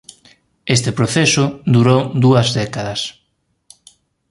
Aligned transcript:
Este 0.75 0.91
proceso 0.99 1.45
durou 1.75 2.01
dúas 2.23 2.47
décadas. 2.59 3.01